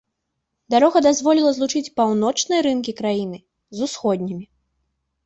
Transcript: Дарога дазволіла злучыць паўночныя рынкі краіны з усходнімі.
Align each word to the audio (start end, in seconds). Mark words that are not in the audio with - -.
Дарога 0.73 0.99
дазволіла 1.07 1.51
злучыць 1.57 1.93
паўночныя 2.01 2.61
рынкі 2.69 2.95
краіны 3.03 3.37
з 3.81 3.89
усходнімі. 3.89 4.43